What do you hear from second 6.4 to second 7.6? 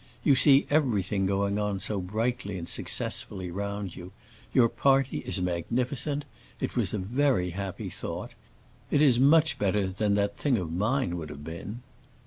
it was a very